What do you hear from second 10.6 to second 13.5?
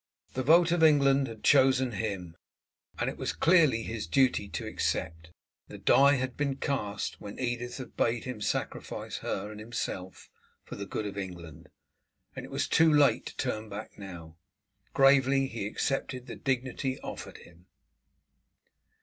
for the good of England, and it was too late to